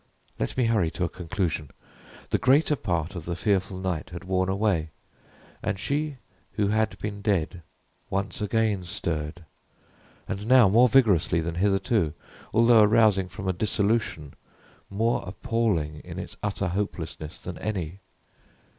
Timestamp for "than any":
17.39-17.99